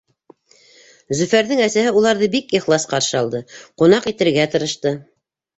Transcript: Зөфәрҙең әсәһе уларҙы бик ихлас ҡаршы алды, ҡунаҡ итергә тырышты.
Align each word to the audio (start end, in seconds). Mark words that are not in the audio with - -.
Зөфәрҙең 1.19 1.61
әсәһе 1.67 1.93
уларҙы 2.01 2.29
бик 2.37 2.55
ихлас 2.61 2.89
ҡаршы 2.95 3.21
алды, 3.21 3.45
ҡунаҡ 3.83 4.09
итергә 4.15 4.49
тырышты. 4.57 4.97